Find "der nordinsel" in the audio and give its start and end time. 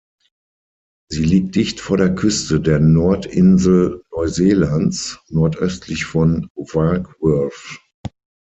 2.59-4.01